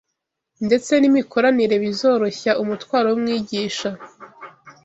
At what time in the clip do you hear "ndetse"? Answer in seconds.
0.65-0.91